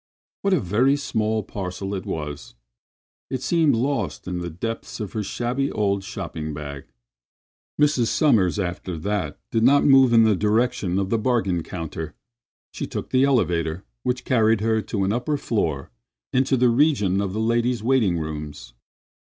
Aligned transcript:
What 0.41 0.55
a 0.55 0.59
very 0.59 0.95
small 0.95 1.43
parcel 1.43 1.93
it 1.93 2.07
was! 2.07 2.55
It 3.29 3.43
seemed 3.43 3.75
lost 3.75 4.27
in 4.27 4.39
the 4.39 4.49
depths 4.49 4.99
of 4.99 5.13
her 5.13 5.21
shabby 5.21 5.71
old 5.71 6.03
shopping 6.03 6.55
bag. 6.55 6.85
Mrs. 7.79 8.07
Sommers 8.07 8.57
after 8.57 8.97
that 8.97 9.37
did 9.51 9.61
not 9.61 9.83
move 9.85 10.11
in 10.11 10.23
the 10.23 10.35
direction 10.35 10.97
of 10.97 11.11
the 11.11 11.19
bargain 11.19 11.61
counter. 11.61 12.15
She 12.71 12.87
took 12.87 13.11
the 13.11 13.25
elevator, 13.25 13.83
which 14.01 14.25
carried 14.25 14.61
her 14.61 14.81
to 14.81 15.03
an 15.03 15.13
upper 15.13 15.37
floor 15.37 15.91
into 16.33 16.57
the 16.57 16.69
region 16.69 17.21
of 17.21 17.33
the 17.33 17.39
ladies' 17.39 17.83
waiting 17.83 18.17
rooms. 18.17 18.73